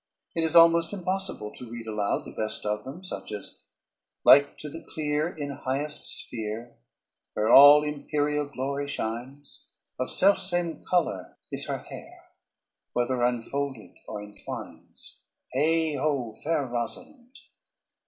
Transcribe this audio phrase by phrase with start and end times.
[0.35, 3.63] It is almost impossible to read aloud the best of them, such as,
[4.23, 6.79] Like to the clear in highest sphere
[7.35, 9.69] Where all imperial glory shines,
[9.99, 12.19] Of selfsame color is her hair,
[12.93, 15.21] Whether unfolded or in twines:
[15.53, 17.37] Heigh ho, fair Rosalynde!